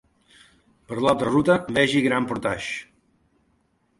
Per 0.91 0.97
l'altra 1.07 1.33
ruta 1.33 1.57
vegi 1.77 2.01
Grand 2.07 2.31
Portage. 2.31 2.75